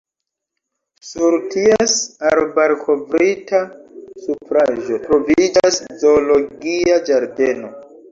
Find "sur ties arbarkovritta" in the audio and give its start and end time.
1.07-3.59